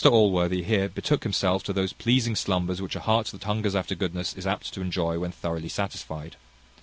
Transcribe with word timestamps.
Allworthy 0.03 0.63
here 0.63 0.89
betook 0.89 1.21
himself 1.21 1.61
to 1.61 1.73
those 1.73 1.93
pleasing 1.93 2.35
slumbers 2.35 2.81
which 2.81 2.95
a 2.95 3.01
heart 3.01 3.27
that 3.27 3.43
hungers 3.43 3.75
after 3.75 3.93
goodness 3.93 4.33
is 4.33 4.47
apt 4.47 4.73
to 4.73 4.81
enjoy 4.81 5.19
when 5.19 5.31
thoroughly 5.31 5.69
satisfied. 5.69 6.37